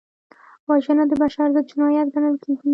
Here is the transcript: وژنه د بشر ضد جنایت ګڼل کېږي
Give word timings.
وژنه 0.69 1.03
د 1.09 1.13
بشر 1.21 1.47
ضد 1.55 1.65
جنایت 1.69 2.07
ګڼل 2.13 2.35
کېږي 2.43 2.69